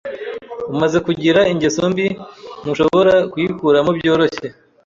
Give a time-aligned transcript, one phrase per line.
[0.73, 2.07] Umaze kugira ingeso mbi,
[2.63, 4.47] ntushobora kuyikuramo byoroshye.